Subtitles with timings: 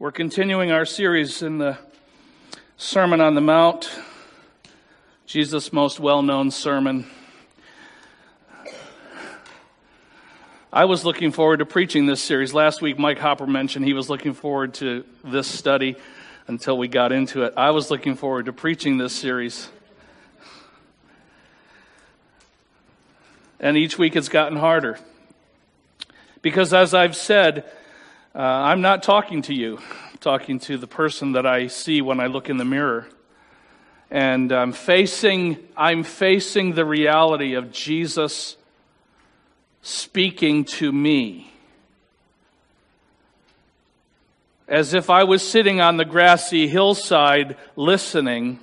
[0.00, 1.76] We're continuing our series in the
[2.78, 3.90] Sermon on the Mount,
[5.26, 7.04] Jesus' most well known sermon.
[10.72, 12.54] I was looking forward to preaching this series.
[12.54, 15.96] Last week, Mike Hopper mentioned he was looking forward to this study
[16.46, 17.52] until we got into it.
[17.54, 19.68] I was looking forward to preaching this series.
[23.60, 24.98] And each week it's gotten harder.
[26.40, 27.70] Because as I've said,
[28.34, 32.20] uh, I'm not talking to you, I'm talking to the person that I see when
[32.20, 33.08] I look in the mirror.
[34.08, 38.56] And I'm facing, I'm facing the reality of Jesus
[39.82, 41.52] speaking to me.
[44.68, 48.60] As if I was sitting on the grassy hillside listening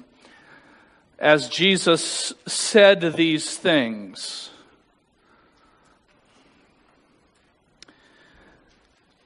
[1.20, 4.50] as Jesus said these things.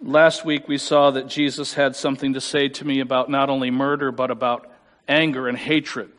[0.04, 3.70] Last week we saw that Jesus had something to say to me about not only
[3.70, 4.68] murder, but about
[5.08, 6.10] anger and hatred.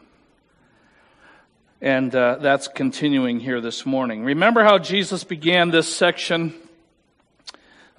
[1.81, 4.23] And uh, that's continuing here this morning.
[4.23, 6.55] Remember how Jesus began this section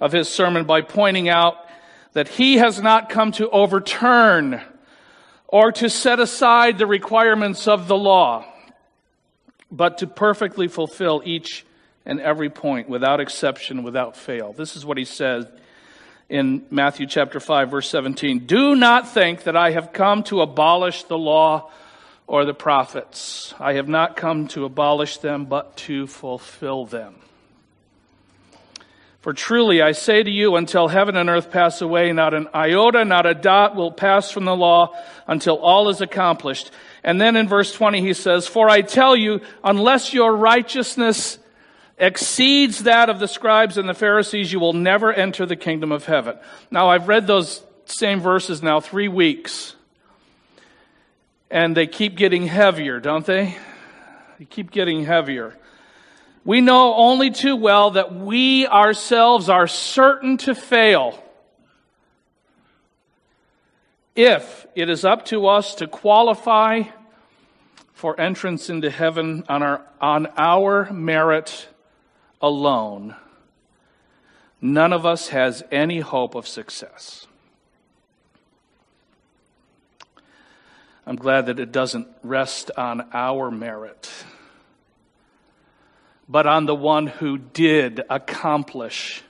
[0.00, 1.56] of his sermon by pointing out
[2.14, 4.62] that he has not come to overturn
[5.48, 8.46] or to set aside the requirements of the law,
[9.70, 11.66] but to perfectly fulfill each
[12.06, 14.54] and every point without exception, without fail.
[14.54, 15.46] This is what he says
[16.34, 18.40] in Matthew chapter 5 verse 17.
[18.40, 21.70] Do not think that I have come to abolish the law
[22.26, 23.54] or the prophets.
[23.60, 27.14] I have not come to abolish them, but to fulfill them.
[29.20, 33.04] For truly I say to you, until heaven and earth pass away, not an iota,
[33.04, 34.92] not a dot will pass from the law
[35.28, 36.72] until all is accomplished.
[37.04, 41.38] And then in verse 20 he says, For I tell you, unless your righteousness
[41.98, 46.06] exceeds that of the scribes and the Pharisees, you will never enter the kingdom of
[46.06, 46.36] heaven.
[46.70, 49.76] Now, I've read those same verses now three weeks,
[51.50, 53.56] and they keep getting heavier, don't they?
[54.38, 55.56] They keep getting heavier.
[56.44, 61.22] We know only too well that we ourselves are certain to fail
[64.14, 66.82] if it is up to us to qualify
[67.94, 71.68] for entrance into heaven on our, on our merit
[72.44, 73.14] alone,
[74.60, 77.26] none of us has any hope of success.
[81.06, 84.10] I'm glad that it doesn't rest on our merit,
[86.28, 89.22] but on the one who did accomplish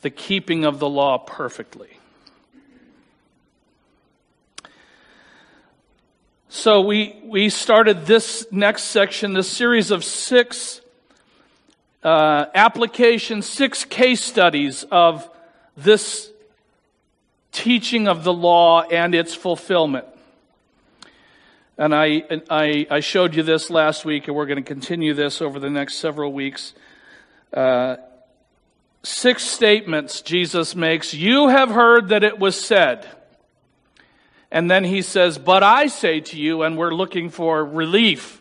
[0.00, 1.98] the keeping of the law perfectly.
[6.48, 10.80] So we, we started this next section, this series of six
[12.04, 15.28] uh, application, six case studies of
[15.76, 16.30] this
[17.50, 20.06] teaching of the law and its fulfillment.
[21.76, 25.40] And I, I, I showed you this last week, and we're going to continue this
[25.42, 26.74] over the next several weeks.
[27.52, 27.96] Uh,
[29.02, 31.14] six statements Jesus makes.
[31.14, 33.08] You have heard that it was said.
[34.52, 38.40] And then he says, But I say to you, and we're looking for relief.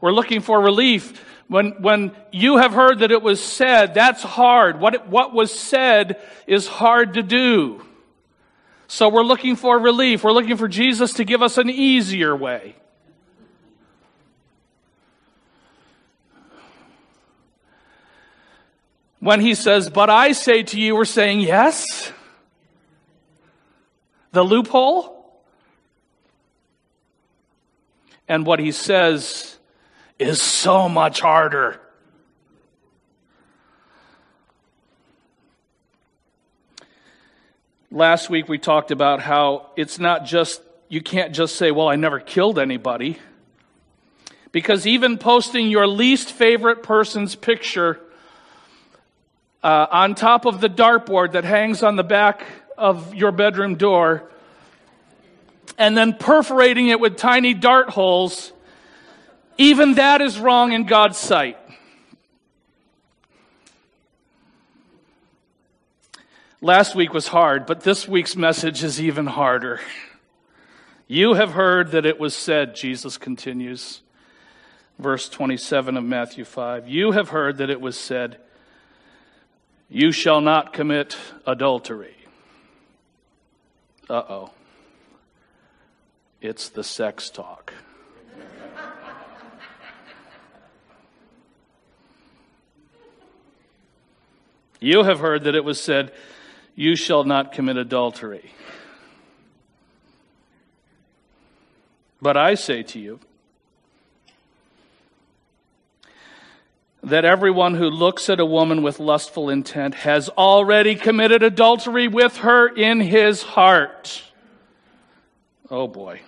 [0.00, 1.24] We're looking for relief.
[1.48, 4.80] When, when you have heard that it was said, that's hard.
[4.80, 7.84] What, what was said is hard to do.
[8.86, 10.24] So we're looking for relief.
[10.24, 12.76] We're looking for Jesus to give us an easier way.
[19.20, 22.12] When he says, But I say to you, we're saying yes.
[24.32, 25.12] The loophole.
[28.28, 29.58] And what he says
[30.18, 31.80] is so much harder.
[37.90, 41.96] Last week we talked about how it's not just, you can't just say, well, I
[41.96, 43.18] never killed anybody.
[44.52, 48.00] Because even posting your least favorite person's picture
[49.62, 52.44] uh, on top of the dartboard that hangs on the back
[52.76, 54.30] of your bedroom door
[55.78, 58.52] and then perforating it with tiny dart holes
[59.56, 61.58] even that is wrong in God's sight.
[66.60, 69.80] Last week was hard, but this week's message is even harder.
[71.06, 74.00] You have heard that it was said, Jesus continues,
[74.98, 76.88] verse 27 of Matthew 5.
[76.88, 78.38] You have heard that it was said,
[79.90, 82.16] You shall not commit adultery.
[84.08, 84.50] Uh oh.
[86.40, 87.74] It's the sex talk.
[94.84, 96.12] You have heard that it was said,
[96.74, 98.52] You shall not commit adultery.
[102.20, 103.18] But I say to you
[107.02, 112.36] that everyone who looks at a woman with lustful intent has already committed adultery with
[112.38, 114.22] her in his heart.
[115.70, 116.20] Oh boy.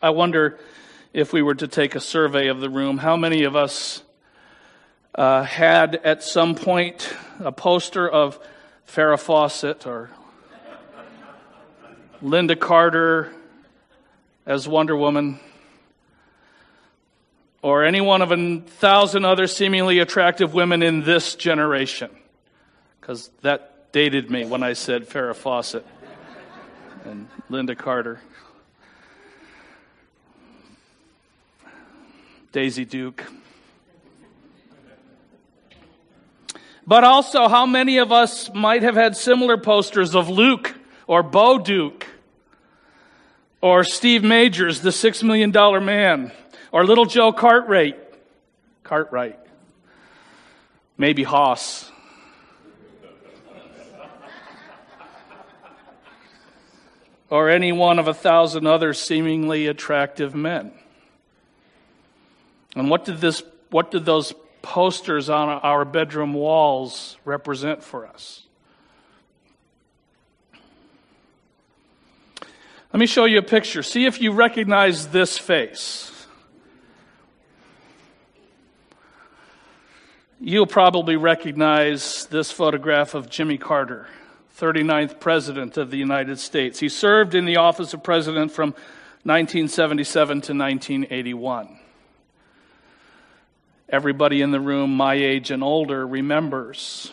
[0.00, 0.58] I wonder
[1.12, 4.02] if we were to take a survey of the room, how many of us
[5.18, 8.38] uh, had at some point a poster of
[8.86, 10.10] Farrah Fawcett or
[12.22, 13.32] Lynda Carter
[14.46, 15.40] as Wonder Woman,
[17.62, 22.10] or any one of a thousand other seemingly attractive women in this generation.
[23.00, 25.84] Because that dated me when I said Farrah Fawcett
[27.04, 28.20] and Lynda Carter.
[32.52, 33.24] Daisy Duke.
[36.88, 40.74] But also, how many of us might have had similar posters of Luke
[41.06, 42.06] or Bo Duke
[43.60, 46.32] or Steve Majors, the six million dollar man,
[46.72, 47.98] or little Joe Cartwright,
[48.84, 49.38] Cartwright,
[50.96, 51.92] maybe Hoss.
[57.28, 60.72] or any one of a thousand other seemingly attractive men.
[62.74, 64.32] And what did this, what did those
[64.62, 68.44] posters on our bedroom walls represent for us?
[72.92, 73.82] Let me show you a picture.
[73.82, 76.10] See if you recognize this face.
[80.40, 84.06] You'll probably recognize this photograph of Jimmy Carter,
[84.56, 86.78] 39th President of the United States.
[86.78, 88.70] He served in the office of President from
[89.24, 91.77] 1977 to 1981.
[93.90, 97.10] Everybody in the room, my age and older, remembers.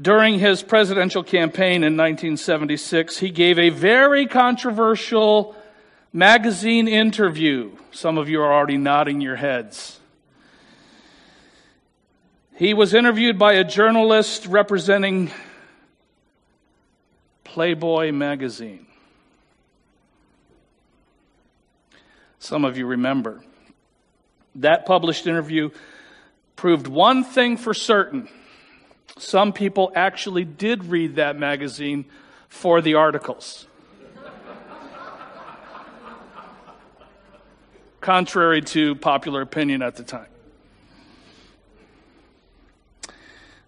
[0.00, 5.54] During his presidential campaign in 1976, he gave a very controversial
[6.12, 7.72] magazine interview.
[7.92, 10.00] Some of you are already nodding your heads.
[12.54, 15.30] He was interviewed by a journalist representing
[17.44, 18.86] Playboy magazine.
[22.38, 23.42] Some of you remember.
[24.56, 25.70] That published interview
[26.56, 28.28] proved one thing for certain.
[29.18, 32.04] Some people actually did read that magazine
[32.48, 33.66] for the articles.
[38.00, 40.26] Contrary to popular opinion at the time.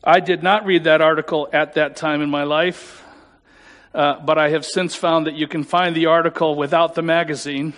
[0.02, 3.02] I did not read that article at that time in my life,
[3.94, 7.72] uh, but I have since found that you can find the article without the magazine,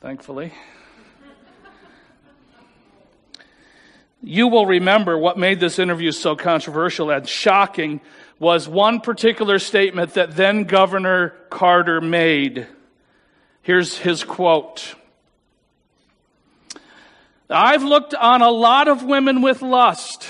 [0.00, 0.52] thankfully.
[4.22, 8.00] You will remember what made this interview so controversial and shocking
[8.38, 12.66] was one particular statement that then Governor Carter made.
[13.62, 14.94] Here's his quote.
[17.50, 20.26] I've looked on a lot of women with lust.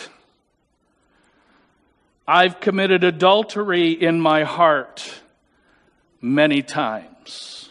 [2.27, 5.23] I've committed adultery in my heart
[6.21, 7.71] many times.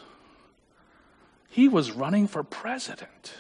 [1.50, 3.34] He was running for president.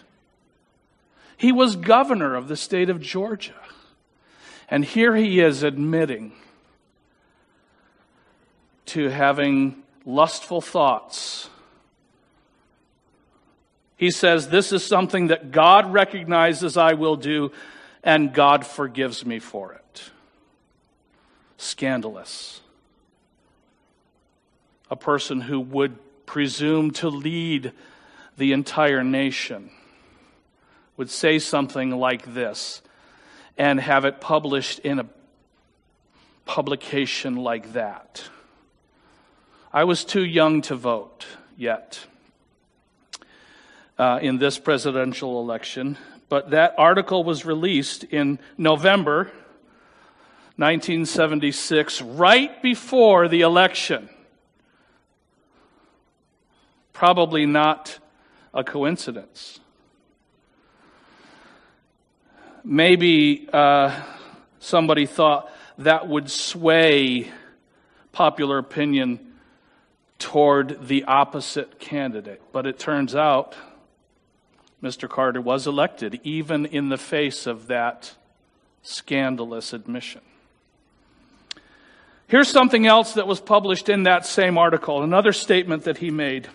[1.38, 3.54] He was governor of the state of Georgia.
[4.69, 6.34] And here he is admitting
[8.88, 11.50] to having lustful thoughts.
[13.95, 17.52] He says, This is something that God recognizes I will do,
[18.04, 20.12] and God forgives me for it.
[21.57, 22.62] Scandalous.
[24.90, 27.73] A person who would presume to lead
[28.38, 29.69] the entire nation
[30.97, 32.81] would say something like this
[33.57, 35.06] and have it published in a
[36.45, 38.23] publication like that.
[39.71, 41.99] I was too young to vote yet
[43.97, 45.97] uh, in this presidential election,
[46.30, 49.31] but that article was released in November
[50.56, 54.09] 1976, right before the election.
[56.94, 57.99] Probably not
[58.51, 59.59] a coincidence
[62.68, 63.97] maybe uh,
[64.59, 67.31] somebody thought that would sway
[68.12, 69.19] popular opinion
[70.19, 72.42] toward the opposite candidate.
[72.52, 73.56] But it turns out
[74.83, 75.09] Mr.
[75.09, 78.14] Carter was elected, even in the face of that
[78.83, 80.21] scandalous admission.
[82.28, 86.50] Here's something else that was published in that same article, another statement that he made.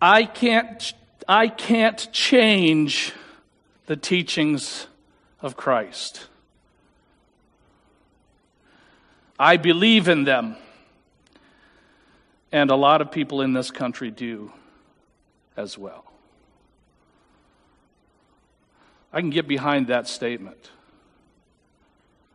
[0.00, 0.94] I can't,
[1.28, 3.12] I can't change
[3.86, 4.86] the teachings
[5.40, 6.26] of Christ.
[9.38, 10.56] I believe in them.
[12.52, 14.52] And a lot of people in this country do
[15.56, 16.04] as well.
[19.12, 20.70] I can get behind that statement.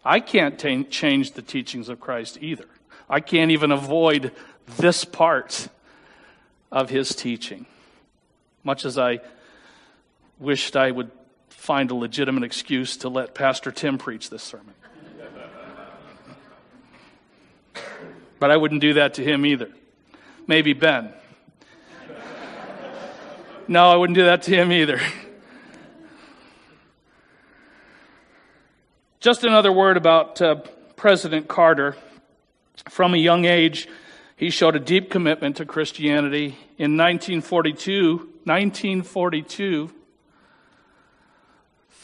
[0.03, 2.65] I can't t- change the teachings of Christ either.
[3.09, 4.31] I can't even avoid
[4.77, 5.67] this part
[6.71, 7.65] of his teaching.
[8.63, 9.19] Much as I
[10.37, 11.11] wished I would
[11.59, 14.73] find a legitimate excuse to let Pastor Tim preach this sermon.
[18.39, 19.69] but I wouldn't do that to him either.
[20.47, 21.13] Maybe Ben.
[23.67, 25.01] No, I wouldn't do that to him either.
[29.19, 30.55] Just another word about uh,
[30.95, 31.97] President Carter.
[32.89, 33.89] From a young age,
[34.37, 36.57] he showed a deep commitment to Christianity.
[36.77, 39.91] In 1942, 1942,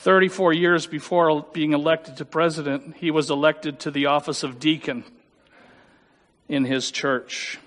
[0.05, 5.03] 34 years before being elected to president, he was elected to the office of deacon
[6.47, 7.57] in his church.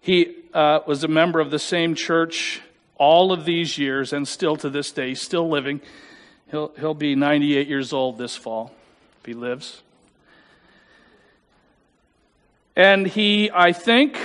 [0.00, 2.60] He uh, was a member of the same church
[2.96, 5.80] all of these years and still to this day, still living.
[6.50, 8.74] He'll, he'll be 98 years old this fall
[9.20, 9.80] if he lives.
[12.74, 14.18] And he, I think,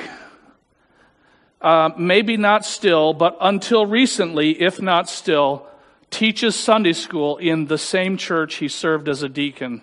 [1.62, 5.69] uh, maybe not still, but until recently, if not still,
[6.10, 9.82] teaches Sunday school in the same church he served as a deacon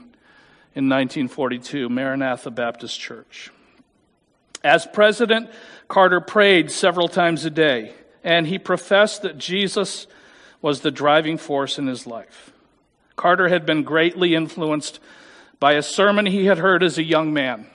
[0.75, 3.51] in 1942, Maranatha Baptist Church.
[4.63, 5.51] As president,
[5.89, 10.07] Carter prayed several times a day, and he professed that Jesus
[10.61, 12.53] was the driving force in his life.
[13.15, 15.01] Carter had been greatly influenced
[15.59, 17.67] by a sermon he had heard as a young man.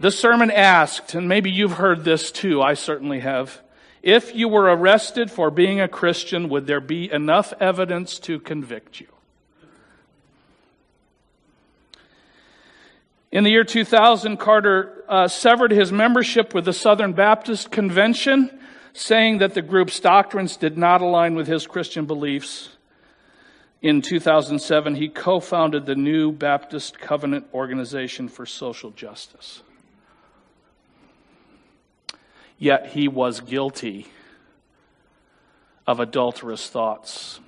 [0.00, 3.60] The sermon asked, and maybe you've heard this too, I certainly have.
[4.02, 9.00] If you were arrested for being a Christian, would there be enough evidence to convict
[9.00, 9.08] you?
[13.30, 18.58] In the year 2000, Carter uh, severed his membership with the Southern Baptist Convention,
[18.94, 22.70] saying that the group's doctrines did not align with his Christian beliefs.
[23.82, 29.62] In 2007, he co founded the New Baptist Covenant Organization for Social Justice
[32.58, 34.06] yet he was guilty
[35.86, 37.40] of adulterous thoughts.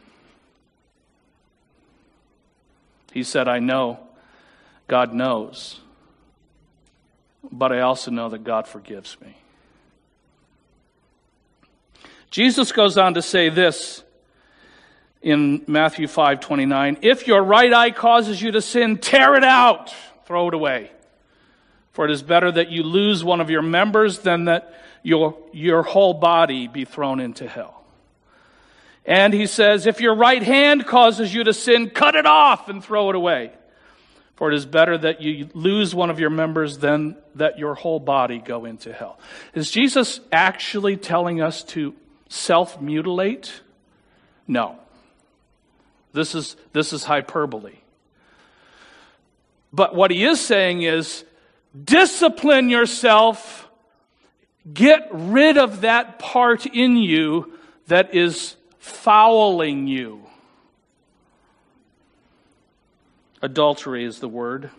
[3.13, 3.99] He said, I know,
[4.87, 5.81] God knows,
[7.51, 9.37] but I also know that God forgives me.
[12.31, 14.05] Jesus goes on to say this
[15.21, 19.93] in Matthew 5:29, if your right eye causes you to sin, tear it out,
[20.25, 20.91] throw it away.
[21.93, 25.83] For it is better that you lose one of your members than that your, your
[25.83, 27.85] whole body be thrown into hell.
[29.05, 32.85] And he says, if your right hand causes you to sin, cut it off and
[32.85, 33.53] throw it away.
[34.37, 38.01] For it is better that you lose one of your members than that your whole
[38.01, 39.19] body go into hell.
[39.55, 41.95] Is Jesus actually telling us to
[42.29, 43.61] self mutilate?
[44.47, 44.79] No.
[46.13, 47.75] This is, this is hyperbole.
[49.73, 51.25] But what he is saying is
[51.85, 53.70] discipline yourself
[54.73, 60.27] Get rid of that part in you that is fouling you.
[63.43, 64.71] Adultery is the word.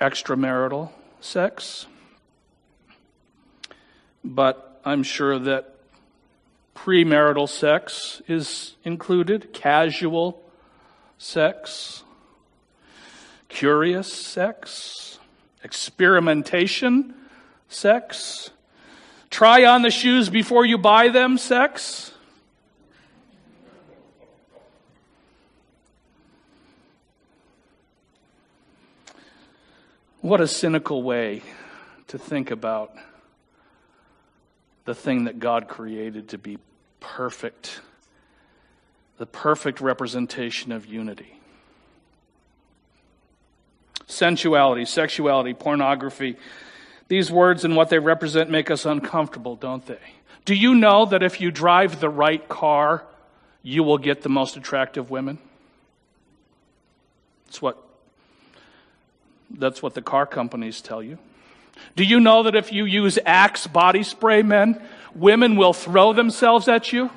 [0.00, 0.90] Extramarital
[1.20, 1.86] sex.
[4.24, 5.74] But I'm sure that
[6.74, 10.42] premarital sex is included, casual
[11.18, 12.02] sex,
[13.48, 15.18] curious sex,
[15.62, 17.14] experimentation
[17.68, 18.50] Sex.
[19.30, 22.12] Try on the shoes before you buy them, sex.
[30.20, 31.42] What a cynical way
[32.08, 32.92] to think about
[34.84, 36.58] the thing that God created to be
[36.98, 37.80] perfect,
[39.18, 41.38] the perfect representation of unity.
[44.06, 46.36] Sensuality, sexuality, pornography,
[47.08, 49.98] these words and what they represent make us uncomfortable, don't they?
[50.44, 53.04] Do you know that if you drive the right car,
[53.62, 55.38] you will get the most attractive women?
[57.46, 57.82] That's what,
[59.50, 61.18] that's what the car companies tell you.
[61.96, 64.82] Do you know that if you use Axe body spray, men,
[65.14, 67.10] women will throw themselves at you?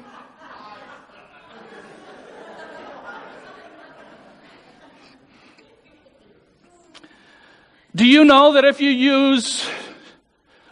[7.94, 9.70] Do you know that if you use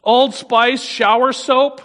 [0.03, 1.81] Old Spice shower soap,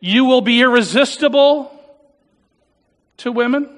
[0.00, 1.70] you will be irresistible
[3.18, 3.68] to women?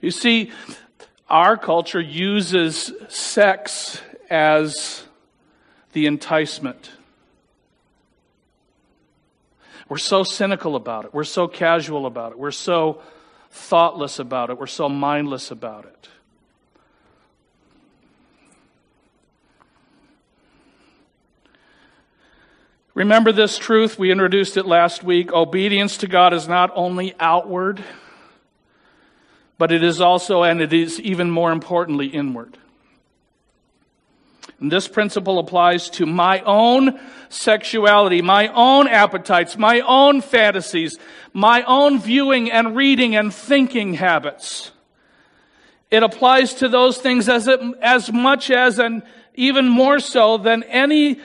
[0.00, 0.52] You see,
[1.28, 5.02] our culture uses sex as
[5.92, 6.92] the enticement.
[9.88, 11.14] We're so cynical about it.
[11.14, 12.38] We're so casual about it.
[12.38, 13.02] We're so
[13.54, 14.58] thoughtless about it.
[14.58, 16.08] We're so mindless about it.
[22.94, 23.96] Remember this truth.
[23.96, 25.32] We introduced it last week.
[25.32, 27.82] Obedience to God is not only outward,
[29.56, 32.58] but it is also, and it is even more importantly, inward.
[34.60, 40.98] And this principle applies to my own sexuality, my own appetites, my own fantasies,
[41.32, 44.70] my own viewing and reading and thinking habits.
[45.90, 49.02] It applies to those things as, it, as much as and
[49.34, 51.20] even more so than any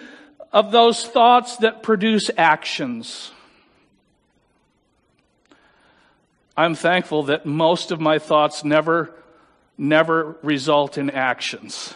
[0.51, 3.31] of those thoughts that produce actions.
[6.57, 9.13] I'm thankful that most of my thoughts never,
[9.77, 11.93] never result in actions.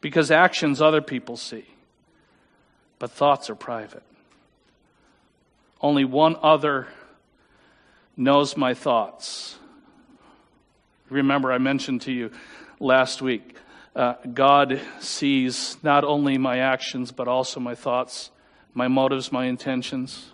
[0.00, 1.66] Because actions other people see,
[2.98, 4.02] but thoughts are private.
[5.80, 6.86] Only one other
[8.16, 9.58] knows my thoughts.
[11.08, 12.30] Remember, I mentioned to you
[12.80, 13.56] last week
[13.94, 18.30] uh, God sees not only my actions, but also my thoughts,
[18.74, 20.32] my motives, my intentions.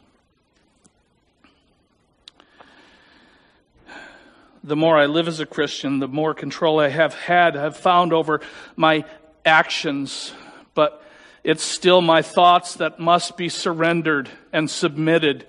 [4.64, 8.12] the more I live as a Christian, the more control I have had, have found
[8.12, 8.40] over
[8.76, 9.04] my
[9.44, 10.32] actions.
[10.74, 11.02] But
[11.44, 15.46] it's still my thoughts that must be surrendered and submitted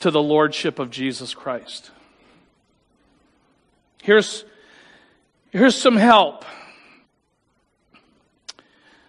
[0.00, 1.90] to the Lordship of Jesus Christ.
[4.02, 4.44] Here's,
[5.50, 6.44] here's some help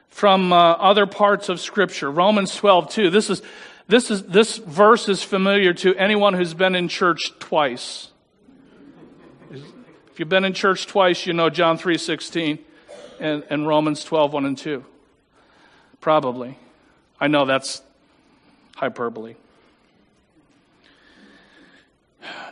[0.09, 2.12] from uh, other parts of Scripture.
[2.12, 3.09] Romans 12, 2.
[3.09, 3.41] This is,
[3.88, 8.09] this is, this verse is familiar to anyone who's been in church twice.
[9.51, 12.59] If you've been in church twice, you know John 3.16
[13.20, 14.84] and, and Romans 12, 1 and 2.
[16.01, 16.58] Probably.
[17.20, 17.82] I know that's
[18.75, 19.36] hyperbole.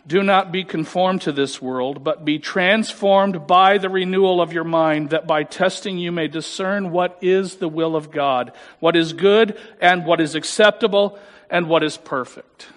[0.05, 4.63] Do not be conformed to this world, but be transformed by the renewal of your
[4.63, 9.11] mind, that by testing you may discern what is the will of God, what is
[9.11, 12.67] good and what is acceptable and what is perfect.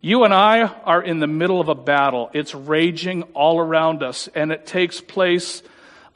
[0.00, 2.30] You and I are in the middle of a battle.
[2.32, 5.62] It's raging all around us, and it takes place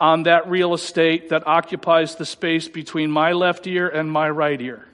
[0.01, 4.61] on that real estate that occupies the space between my left ear and my right
[4.61, 4.87] ear.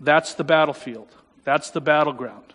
[0.00, 1.08] That's the battlefield.
[1.44, 2.54] That's the battleground.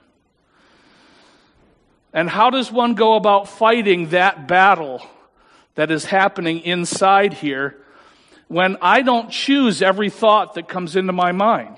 [2.13, 5.01] And how does one go about fighting that battle
[5.75, 7.77] that is happening inside here
[8.47, 11.77] when I don't choose every thought that comes into my mind?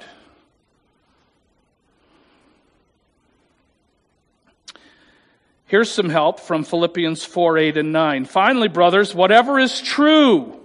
[5.68, 8.26] Here's some help from Philippians 4 8 and 9.
[8.26, 10.60] Finally, brothers, whatever is true,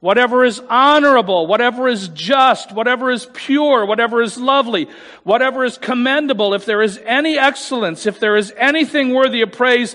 [0.00, 4.88] whatever is honorable, whatever is just, whatever is pure, whatever is lovely,
[5.22, 9.94] whatever is commendable, if there is any excellence, if there is anything worthy of praise,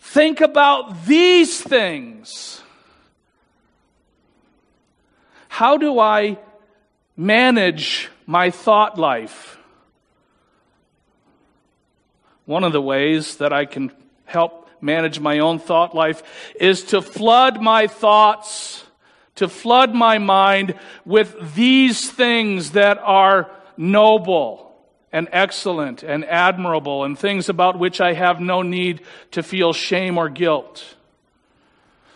[0.00, 2.62] think about these things.
[5.48, 6.38] How do I
[7.16, 9.57] manage my thought life?
[12.48, 13.92] One of the ways that I can
[14.24, 16.22] help manage my own thought life
[16.58, 18.86] is to flood my thoughts,
[19.34, 24.74] to flood my mind with these things that are noble
[25.12, 30.16] and excellent and admirable and things about which I have no need to feel shame
[30.16, 30.96] or guilt.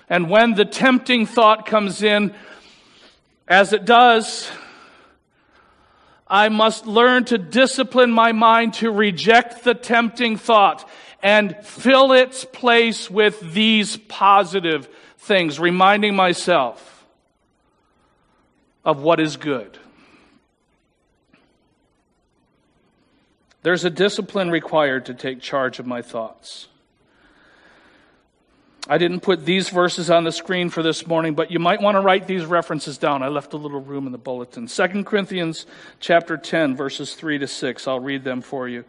[0.09, 2.35] And when the tempting thought comes in,
[3.47, 4.51] as it does,
[6.33, 10.89] I must learn to discipline my mind to reject the tempting thought
[11.23, 17.07] and fill its place with these positive things, reminding myself
[18.83, 19.79] of what is good.
[23.63, 26.69] There's a discipline required to take charge of my thoughts.
[28.89, 31.95] I didn't put these verses on the screen for this morning, but you might want
[31.95, 33.23] to write these references down.
[33.23, 34.67] I left a little room in the bulletin.
[34.67, 35.67] 2 Corinthians
[36.01, 37.87] chapter 10 verses 3 to 6.
[37.87, 38.85] I'll read them for you.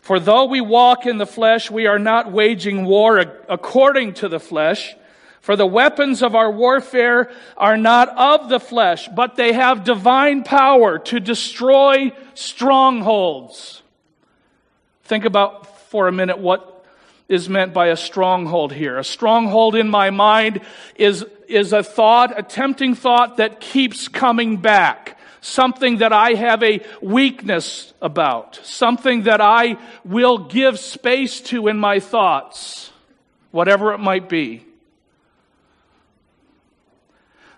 [0.00, 4.38] For though we walk in the flesh, we are not waging war according to the
[4.38, 4.94] flesh.
[5.40, 10.44] For the weapons of our warfare are not of the flesh, but they have divine
[10.44, 13.82] power to destroy strongholds.
[15.02, 16.75] Think about for a minute what
[17.28, 18.98] is meant by a stronghold here.
[18.98, 20.60] A stronghold in my mind
[20.94, 25.16] is, is a thought, a tempting thought that keeps coming back.
[25.46, 31.78] something that I have a weakness about, something that I will give space to in
[31.78, 32.90] my thoughts,
[33.52, 34.64] whatever it might be.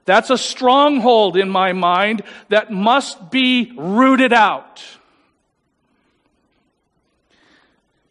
[0.04, 4.83] That's a stronghold in my mind that must be rooted out.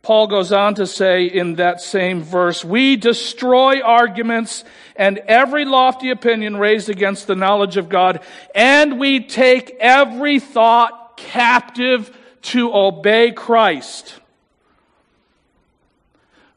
[0.08, 4.64] Paul goes on to say in that same verse, we destroy arguments
[4.96, 8.22] and every lofty opinion raised against the knowledge of God,
[8.56, 14.16] and we take every thought captive to obey Christ.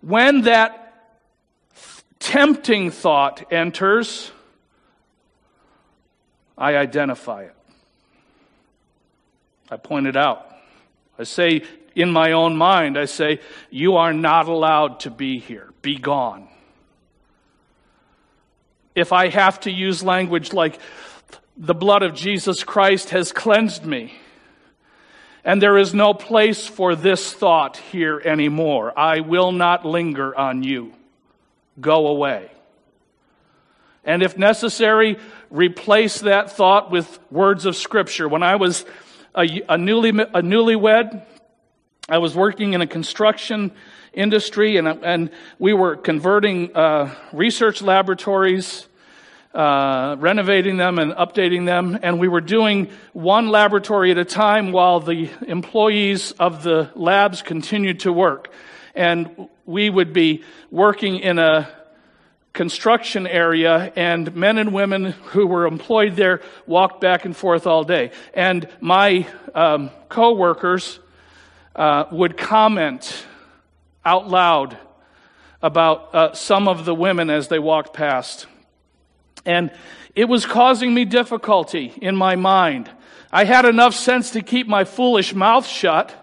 [0.01, 0.95] When that
[2.21, 4.31] tempting thought enters,
[6.57, 7.57] I identify it.
[9.73, 10.47] I point it out.
[11.19, 15.72] I say, in my own mind, I say, You are not allowed to be here.
[15.83, 16.48] Be gone.
[18.94, 20.79] If I have to use language like,
[21.57, 24.14] The blood of Jesus Christ has cleansed me,
[25.44, 30.62] and there is no place for this thought here anymore, I will not linger on
[30.62, 30.92] you.
[31.81, 32.50] Go away.
[34.05, 35.18] And if necessary,
[35.50, 38.29] replace that thought with words of Scripture.
[38.29, 38.85] When I was
[39.35, 41.24] a, a, newly, a newlywed,
[42.11, 43.70] I was working in a construction
[44.12, 48.88] industry and, and we were converting uh, research laboratories,
[49.55, 51.96] uh, renovating them and updating them.
[52.03, 57.42] And we were doing one laboratory at a time while the employees of the labs
[57.42, 58.53] continued to work.
[58.96, 60.42] And we would be
[60.73, 61.68] working in a
[62.53, 67.85] construction area and men and women who were employed there walked back and forth all
[67.85, 68.11] day.
[68.35, 70.99] And my um, co-workers
[71.75, 73.27] uh, would comment
[74.05, 74.77] out loud
[75.63, 78.47] about uh, some of the women as they walked past.
[79.45, 79.71] And
[80.15, 82.91] it was causing me difficulty in my mind.
[83.33, 86.15] I had enough sense to keep my foolish mouth shut,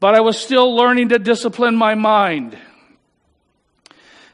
[0.00, 2.58] but I was still learning to discipline my mind.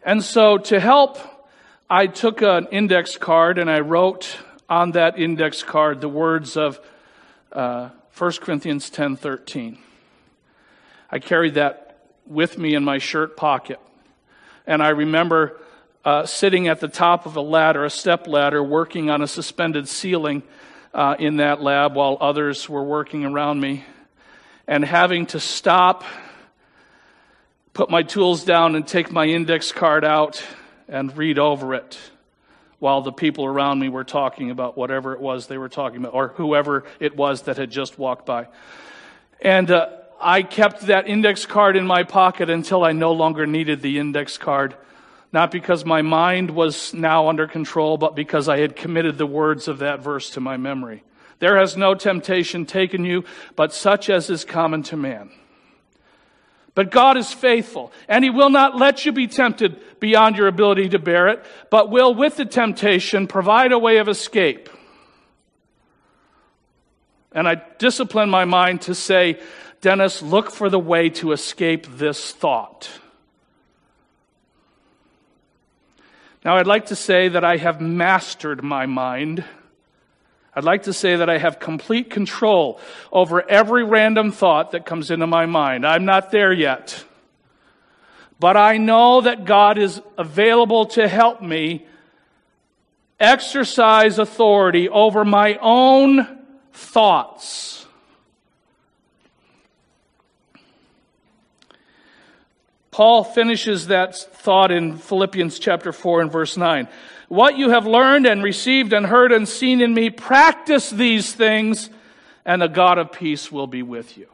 [0.03, 1.19] And so to help,
[1.89, 6.81] I took an index card and I wrote on that index card the words of
[7.53, 9.79] uh, 1 Corinthians 10 13.
[11.11, 13.81] I carried that with me in my shirt pocket.
[14.67, 15.61] And I remember
[16.05, 19.89] uh, sitting at the top of a ladder, a step ladder, working on a suspended
[19.89, 20.43] ceiling
[20.95, 23.85] uh, in that lab while others were working around me,
[24.67, 26.05] and having to stop,
[27.73, 30.43] put my tools down, and take my index card out
[30.89, 31.99] and read over it
[32.79, 36.15] while the people around me were talking about whatever it was they were talking about,
[36.15, 38.49] or whoever it was that had just walked by.
[39.43, 43.81] And uh, I kept that index card in my pocket until I no longer needed
[43.81, 44.75] the index card.
[45.33, 49.69] Not because my mind was now under control, but because I had committed the words
[49.69, 51.05] of that verse to my memory.
[51.39, 53.25] There has no temptation taken you,
[53.57, 55.31] but such as is common to man.
[56.75, 60.91] But God is faithful, and He will not let you be tempted beyond your ability
[60.91, 64.69] to bear it, but will, with the temptation, provide a way of escape.
[67.33, 69.41] And I discipline my mind to say,
[69.81, 72.91] Dennis, look for the way to escape this thought.
[76.45, 79.45] Now, I'd like to say that I have mastered my mind.
[80.55, 82.81] I'd like to say that I have complete control
[83.13, 85.87] over every random thought that comes into my mind.
[85.87, 87.05] I'm not there yet.
[88.39, 91.87] But I know that God is available to help me
[93.19, 96.27] exercise authority over my own
[96.73, 97.87] thoughts.
[102.91, 106.89] Paul finishes that thought in Philippians chapter 4 and verse 9.
[107.29, 111.89] What you have learned and received and heard and seen in me, practice these things,
[112.45, 114.27] and the God of peace will be with you.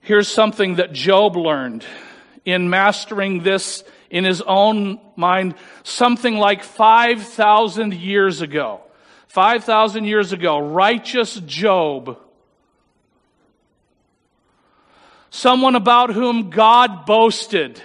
[0.00, 1.84] Here's something that Job learned
[2.44, 8.82] in mastering this in his own mind something like 5,000 years ago.
[9.26, 12.18] 5,000 years ago, righteous Job
[15.30, 17.80] someone about whom God boasted.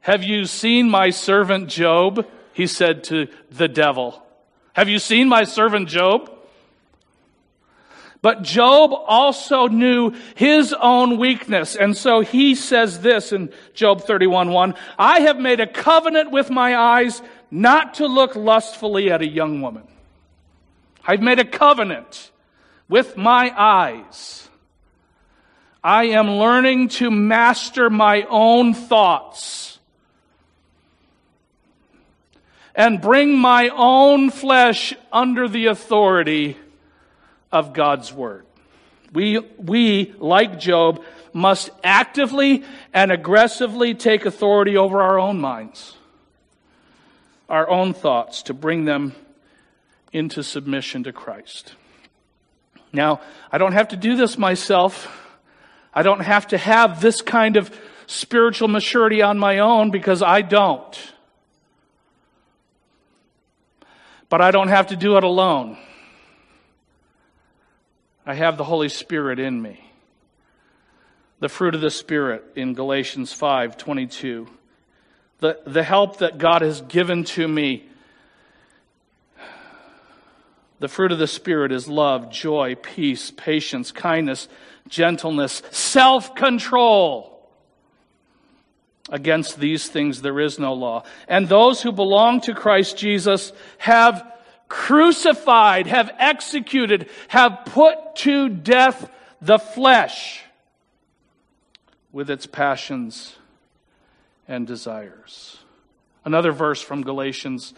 [0.00, 2.26] Have you seen my servant Job?
[2.52, 4.22] He said to the devil.
[4.72, 6.30] Have you seen my servant Job?
[8.22, 11.76] But Job also knew his own weakness.
[11.76, 16.50] And so he says this in Job 31 1 I have made a covenant with
[16.50, 19.84] my eyes not to look lustfully at a young woman.
[21.06, 22.32] I've made a covenant
[22.88, 24.45] with my eyes
[25.86, 29.78] I am learning to master my own thoughts.
[32.76, 36.58] and bring my own flesh under the authority
[37.50, 38.44] of God's word.
[39.14, 45.96] We, we, like Job, must actively and aggressively take authority over our own minds,
[47.48, 49.14] our own thoughts, to bring them
[50.12, 51.74] into submission to Christ.
[52.92, 55.25] Now, I don't have to do this myself.
[55.96, 57.74] I don't have to have this kind of
[58.06, 61.12] spiritual maturity on my own because I don't.
[64.28, 65.78] But I don't have to do it alone.
[68.26, 69.82] I have the Holy Spirit in me.
[71.40, 74.48] The fruit of the Spirit in Galatians 5 22.
[75.38, 77.88] The, the help that God has given to me.
[80.78, 84.46] The fruit of the Spirit is love, joy, peace, patience, kindness,
[84.88, 87.32] gentleness, self control.
[89.08, 91.04] Against these things there is no law.
[91.28, 94.32] And those who belong to Christ Jesus have
[94.68, 99.08] crucified, have executed, have put to death
[99.40, 100.42] the flesh
[102.10, 103.36] with its passions
[104.48, 105.58] and desires.
[106.24, 107.74] Another verse from Galatians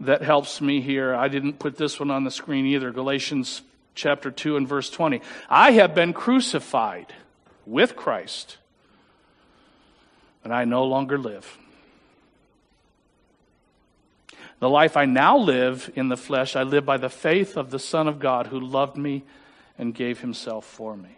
[0.00, 1.14] that helps me here.
[1.14, 2.90] I didn't put this one on the screen either.
[2.90, 3.62] Galatians
[3.94, 5.20] chapter 2 and verse 20.
[5.48, 7.12] I have been crucified
[7.66, 8.58] with Christ
[10.44, 11.58] and I no longer live.
[14.58, 17.78] The life I now live in the flesh, I live by the faith of the
[17.78, 19.24] Son of God who loved me
[19.76, 21.16] and gave himself for me.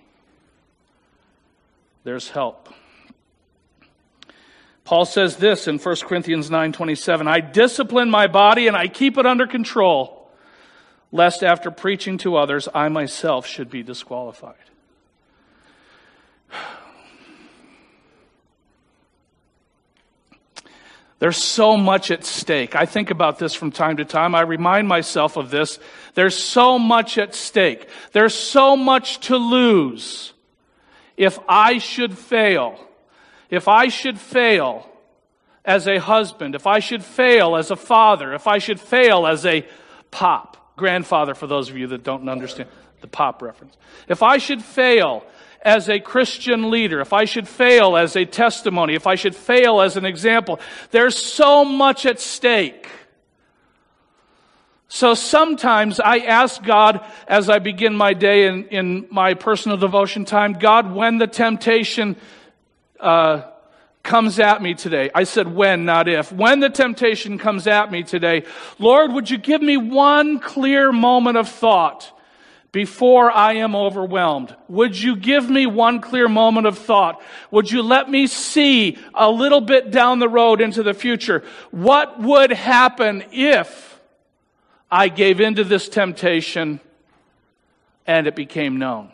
[2.04, 2.68] There's help.
[4.84, 9.24] Paul says this in 1 Corinthians 9:27, I discipline my body and I keep it
[9.24, 10.13] under control,
[11.14, 14.57] lest after preaching to others I myself should be disqualified.
[21.20, 22.74] There's so much at stake.
[22.74, 24.35] I think about this from time to time.
[24.35, 25.79] I remind myself of this.
[26.14, 27.88] There's so much at stake.
[28.11, 30.33] There's so much to lose
[31.16, 32.77] if I should fail.
[33.50, 34.90] If I should fail
[35.64, 39.46] as a husband, if I should fail as a father, if I should fail as
[39.46, 39.64] a
[40.11, 42.68] pop, grandfather for those of you that don't understand
[43.00, 43.76] the pop reference.
[44.08, 45.24] If I should fail
[45.62, 49.80] as a Christian leader, if I should fail as a testimony, if I should fail
[49.80, 50.60] as an example,
[50.90, 52.88] there's so much at stake.
[54.88, 60.24] So sometimes I ask God as I begin my day in, in my personal devotion
[60.24, 62.16] time, God, when the temptation
[63.00, 63.42] uh,
[64.04, 66.30] comes at me today, I said when, not if.
[66.30, 68.44] When the temptation comes at me today,
[68.78, 72.12] Lord, would you give me one clear moment of thought
[72.70, 74.54] before I am overwhelmed?
[74.68, 77.22] Would you give me one clear moment of thought?
[77.50, 81.42] Would you let me see a little bit down the road into the future?
[81.70, 84.00] What would happen if
[84.90, 86.78] I gave into this temptation
[88.06, 89.12] and it became known?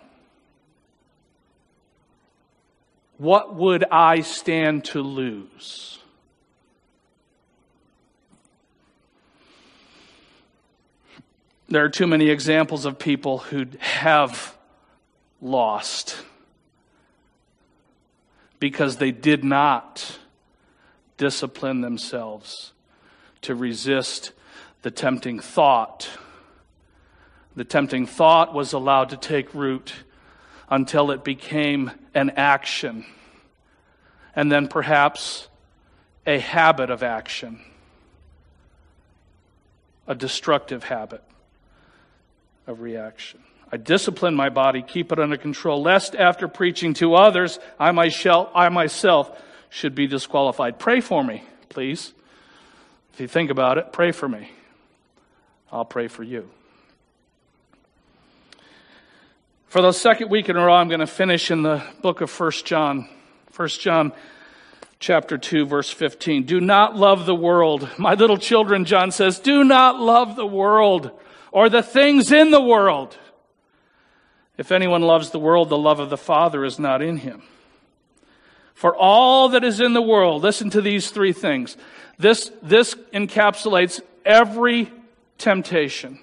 [3.21, 5.99] What would I stand to lose?
[11.69, 14.57] There are too many examples of people who have
[15.43, 16.17] lost
[18.59, 20.19] because they did not
[21.19, 22.73] discipline themselves
[23.43, 24.33] to resist
[24.81, 26.09] the tempting thought.
[27.55, 29.93] The tempting thought was allowed to take root
[30.71, 33.05] until it became an action,
[34.37, 35.49] and then perhaps
[36.27, 37.61] a habit of action,
[40.07, 41.23] a destructive habit
[42.67, 43.41] of reaction.
[43.73, 49.31] I discipline my body, keep it under control, lest after preaching to others, I myself,
[49.71, 50.79] should be disqualified.
[50.79, 52.13] Pray for me, please.
[53.13, 54.51] If you think about it, pray for me.
[55.71, 56.51] I'll pray for you.
[59.71, 62.41] For the second week in a row, I'm going to finish in the book of
[62.41, 63.09] 1 John.
[63.55, 64.13] 1 John
[64.99, 66.43] chapter 2 verse 15.
[66.43, 67.89] Do not love the world.
[67.97, 71.13] My little children, John says, do not love the world
[71.53, 73.17] or the things in the world.
[74.59, 77.45] If anyone loves the world, the love of the Father is not in him.
[78.75, 81.77] For all that is in the world, listen to these three things.
[82.19, 84.93] This, this encapsulates every
[85.39, 86.19] temptation.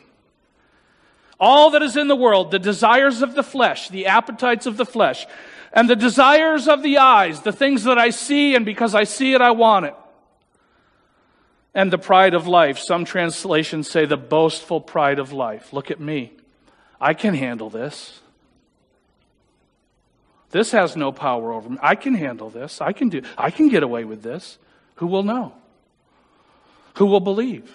[1.39, 4.86] All that is in the world, the desires of the flesh, the appetites of the
[4.86, 5.28] flesh,
[5.71, 9.34] and the desires of the eyes, the things that I see, and because I see
[9.34, 9.95] it, I want it
[11.78, 12.80] and the pride of life.
[12.80, 15.71] Some translations say the boastful pride of life.
[15.73, 16.34] Look at me.
[17.00, 18.19] I can handle this.
[20.50, 21.78] This has no power over me.
[21.80, 22.82] I can handle this.
[22.82, 24.58] I can do I can get away with this.
[24.95, 25.54] Who will know?
[26.95, 27.71] Who will believe?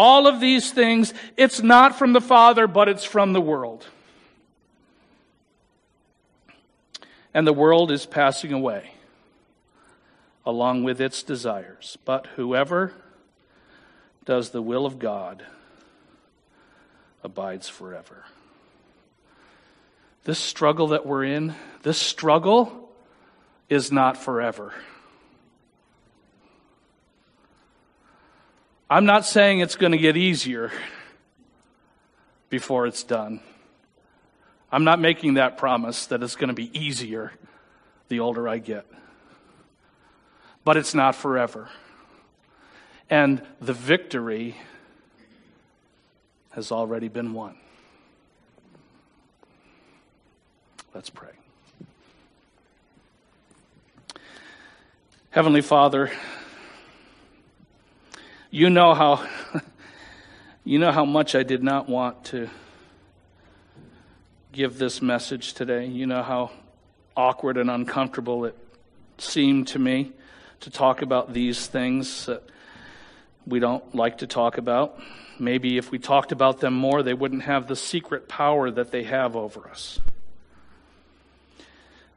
[0.00, 3.84] All of these things, it's not from the Father, but it's from the world.
[7.34, 8.92] And the world is passing away
[10.46, 11.98] along with its desires.
[12.04, 12.92] But whoever
[14.24, 15.42] does the will of God
[17.24, 18.24] abides forever.
[20.22, 22.88] This struggle that we're in, this struggle
[23.68, 24.72] is not forever.
[28.90, 30.72] I'm not saying it's going to get easier
[32.48, 33.40] before it's done.
[34.72, 37.32] I'm not making that promise that it's going to be easier
[38.08, 38.86] the older I get.
[40.64, 41.68] But it's not forever.
[43.10, 44.56] And the victory
[46.50, 47.56] has already been won.
[50.94, 51.28] Let's pray.
[55.30, 56.10] Heavenly Father,
[58.50, 59.26] you know how
[60.64, 62.48] you know how much I did not want to
[64.52, 65.86] give this message today.
[65.86, 66.50] You know how
[67.16, 68.56] awkward and uncomfortable it
[69.18, 70.12] seemed to me
[70.60, 72.42] to talk about these things that
[73.46, 74.98] we don't like to talk about.
[75.38, 79.04] Maybe if we talked about them more, they wouldn't have the secret power that they
[79.04, 80.00] have over us.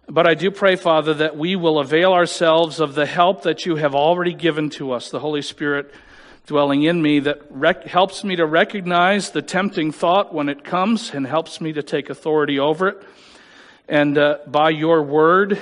[0.08, 3.76] But I do pray, Father, that we will avail ourselves of the help that you
[3.76, 5.94] have already given to us, the Holy Spirit
[6.46, 11.12] dwelling in me that rec- helps me to recognize the tempting thought when it comes
[11.12, 13.04] and helps me to take authority over it.
[13.88, 15.60] And uh, by your word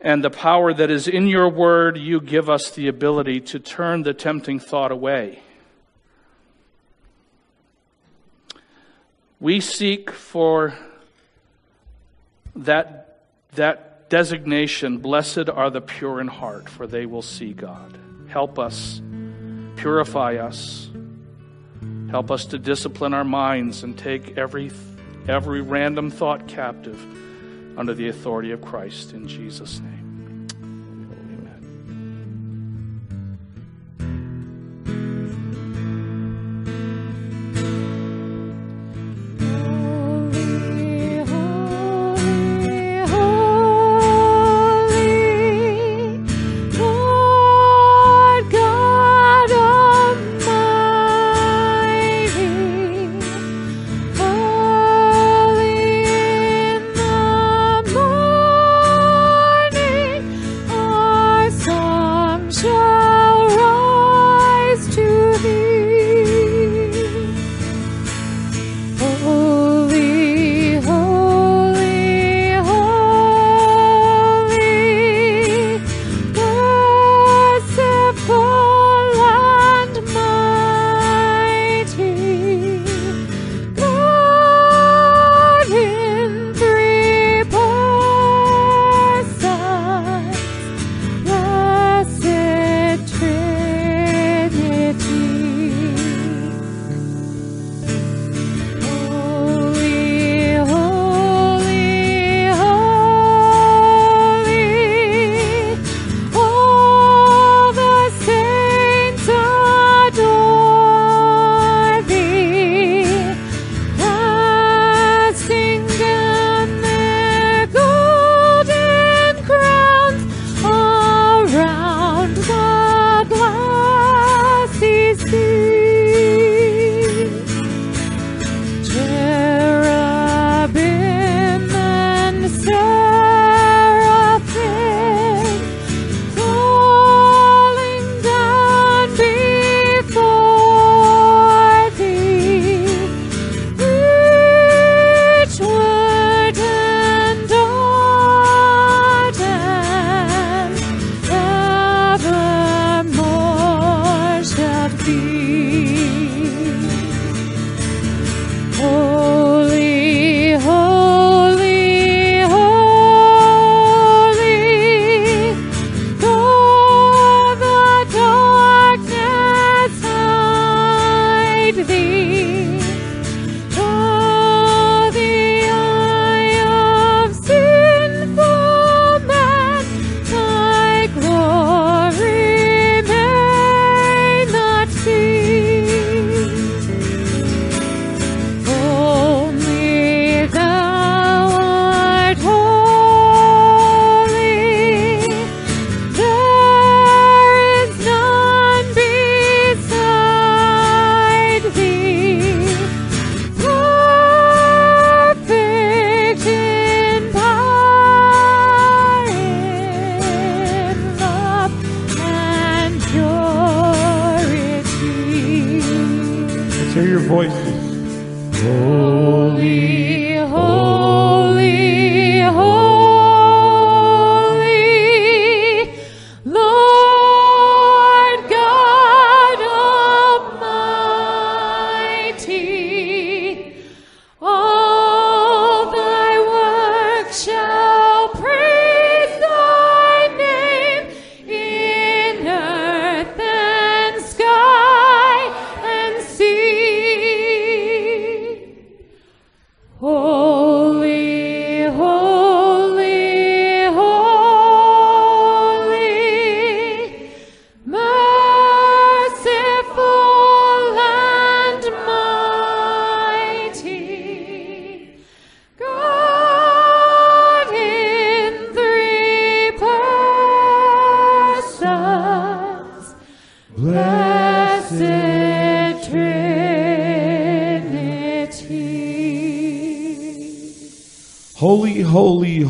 [0.00, 4.02] and the power that is in your word, you give us the ability to turn
[4.02, 5.40] the tempting thought away.
[9.40, 10.74] We seek for
[12.56, 17.98] that, that designation, blessed are the pure in heart, for they will see God.
[18.34, 19.00] Help us,
[19.76, 20.90] purify us.
[22.10, 24.72] Help us to discipline our minds and take every,
[25.28, 26.98] every random thought captive
[27.78, 29.93] under the authority of Christ in Jesus' name.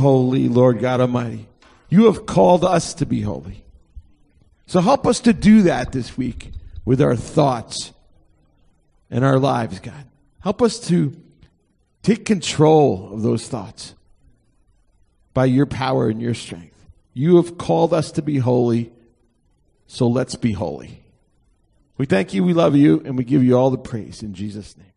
[0.05, 1.49] Holy, Lord God Almighty.
[1.89, 3.65] You have called us to be holy.
[4.67, 6.53] So help us to do that this week
[6.85, 7.95] with our thoughts
[9.11, 10.05] and our lives, God.
[10.41, 11.17] Help us to
[12.03, 13.95] take control of those thoughts
[15.33, 16.87] by your power and your strength.
[17.15, 18.93] You have called us to be holy,
[19.87, 21.03] so let's be holy.
[21.97, 24.77] We thank you, we love you, and we give you all the praise in Jesus'
[24.77, 24.94] name.